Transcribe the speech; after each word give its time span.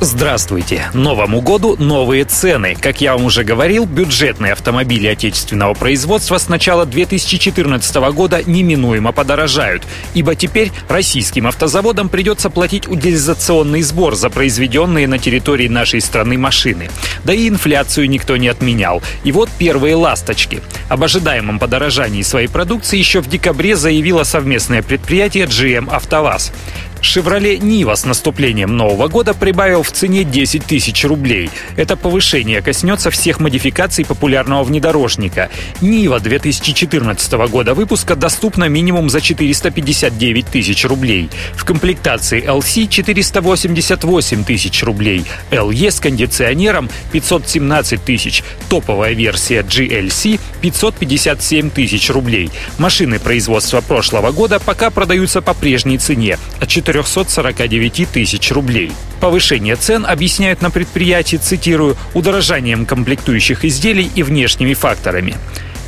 Здравствуйте! 0.00 0.90
Новому 0.92 1.40
году 1.40 1.74
новые 1.78 2.24
цены. 2.24 2.76
Как 2.78 3.00
я 3.00 3.14
вам 3.14 3.24
уже 3.24 3.44
говорил, 3.44 3.86
бюджетные 3.86 4.52
автомобили 4.52 5.06
отечественного 5.06 5.72
производства 5.72 6.36
с 6.36 6.50
начала 6.50 6.84
2014 6.84 7.96
года 8.12 8.42
неминуемо 8.44 9.12
подорожают, 9.12 9.84
ибо 10.12 10.34
теперь 10.34 10.70
российским 10.90 11.46
автозаводам 11.46 12.10
придется 12.10 12.50
платить 12.50 12.86
утилизационный 12.86 13.80
сбор 13.80 14.16
за 14.16 14.28
произведенные 14.28 15.08
на 15.08 15.18
территории 15.18 15.68
нашей 15.68 16.02
страны 16.02 16.36
машины. 16.36 16.90
Да 17.24 17.32
и 17.32 17.48
инфляцию 17.48 18.10
никто 18.10 18.36
не 18.36 18.48
отменял. 18.48 19.02
И 19.24 19.32
вот 19.32 19.48
первые 19.58 19.94
ласточки. 19.94 20.60
Об 20.90 21.04
ожидаемом 21.04 21.58
подорожании 21.58 22.20
своей 22.20 22.48
продукции 22.48 22.98
еще 22.98 23.22
в 23.22 23.30
декабре 23.30 23.76
заявило 23.76 24.24
совместное 24.24 24.82
предприятие 24.82 25.46
GM 25.46 25.88
«АвтоВАЗ». 25.90 26.52
«Шевроле 27.00 27.58
Нива» 27.58 27.94
с 27.94 28.04
наступлением 28.04 28.76
Нового 28.76 29.08
года 29.08 29.34
прибавил 29.34 29.82
в 29.82 29.92
цене 29.92 30.24
10 30.24 30.64
тысяч 30.64 31.04
рублей. 31.04 31.50
Это 31.76 31.96
повышение 31.96 32.62
коснется 32.62 33.10
всех 33.10 33.38
модификаций 33.40 34.04
популярного 34.04 34.64
внедорожника. 34.64 35.50
«Нива» 35.80 36.20
2014 36.20 37.32
года 37.48 37.74
выпуска 37.74 38.16
доступна 38.16 38.68
минимум 38.68 39.10
за 39.10 39.20
459 39.20 40.46
тысяч 40.46 40.84
рублей. 40.84 41.28
В 41.54 41.64
комплектации 41.64 42.42
LC 42.42 42.88
488 42.88 44.44
тысяч 44.44 44.82
рублей, 44.82 45.24
LE 45.50 45.90
с 45.90 46.00
кондиционером 46.00 46.88
517 47.12 48.02
тысяч, 48.02 48.42
топовая 48.68 49.12
версия 49.12 49.60
GLC 49.60 50.40
557 50.60 51.70
тысяч 51.70 52.10
рублей. 52.10 52.50
Машины 52.78 53.18
производства 53.18 53.80
прошлого 53.80 54.32
года 54.32 54.58
пока 54.58 54.90
продаются 54.90 55.42
по 55.42 55.54
прежней 55.54 55.98
цене 55.98 56.38
от 56.60 56.68
449 56.86 58.08
тысяч 58.12 58.52
рублей. 58.52 58.92
Повышение 59.20 59.76
цен 59.76 60.06
объясняют 60.06 60.62
на 60.62 60.70
предприятии, 60.70 61.36
цитирую, 61.36 61.96
удорожанием 62.14 62.86
комплектующих 62.86 63.64
изделий 63.64 64.10
и 64.14 64.22
внешними 64.22 64.74
факторами 64.74 65.34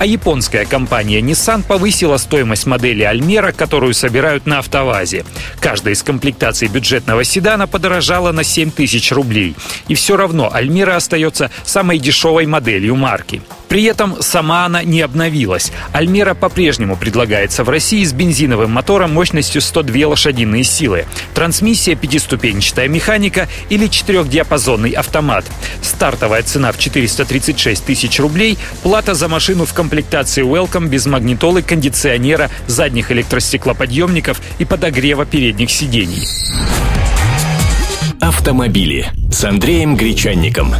а 0.00 0.06
японская 0.06 0.64
компания 0.64 1.20
Nissan 1.20 1.62
повысила 1.62 2.16
стоимость 2.16 2.64
модели 2.64 3.02
Альмера, 3.02 3.52
которую 3.52 3.92
собирают 3.92 4.46
на 4.46 4.60
автовазе. 4.60 5.26
Каждая 5.60 5.92
из 5.92 6.02
комплектаций 6.02 6.68
бюджетного 6.68 7.22
седана 7.22 7.66
подорожала 7.66 8.32
на 8.32 8.42
7 8.42 8.70
тысяч 8.70 9.12
рублей. 9.12 9.54
И 9.88 9.94
все 9.94 10.16
равно 10.16 10.50
Альмера 10.50 10.96
остается 10.96 11.50
самой 11.66 11.98
дешевой 11.98 12.46
моделью 12.46 12.96
марки. 12.96 13.42
При 13.70 13.84
этом 13.84 14.20
сама 14.20 14.66
она 14.66 14.82
не 14.82 15.00
обновилась. 15.00 15.70
Альмера 15.92 16.34
по-прежнему 16.34 16.96
предлагается 16.96 17.62
в 17.62 17.68
России 17.68 18.02
с 18.02 18.12
бензиновым 18.12 18.72
мотором 18.72 19.14
мощностью 19.14 19.62
102 19.62 20.08
лошадиные 20.08 20.64
силы. 20.64 21.06
Трансмиссия 21.34 21.94
пятиступенчатая 21.94 22.88
механика 22.88 23.48
или 23.68 23.86
четырехдиапазонный 23.86 24.90
автомат. 24.90 25.44
Стартовая 25.82 26.42
цена 26.42 26.72
в 26.72 26.78
436 26.78 27.84
тысяч 27.84 28.18
рублей, 28.18 28.58
плата 28.82 29.14
за 29.14 29.28
машину 29.28 29.66
в 29.66 29.72
комплектации 29.72 30.44
Welcome 30.44 30.88
без 30.88 31.06
магнитолы, 31.06 31.62
кондиционера, 31.62 32.50
задних 32.66 33.12
электростеклоподъемников 33.12 34.42
и 34.58 34.64
подогрева 34.64 35.24
передних 35.26 35.70
сидений. 35.70 36.26
Автомобили 38.20 39.12
с 39.30 39.44
Андреем 39.44 39.94
Гречанником. 39.94 40.74